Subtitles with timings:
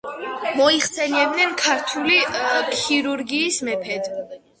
[0.59, 2.15] მოიხსენიებდნენ „ქართული
[2.79, 4.09] ქირურგიის მეფედ“.